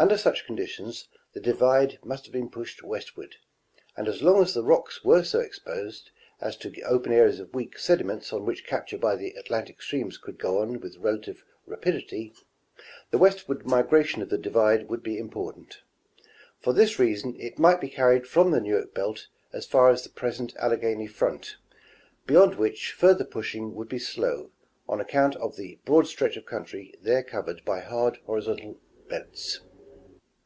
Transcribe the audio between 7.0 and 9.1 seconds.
areas of weak sediments on which capture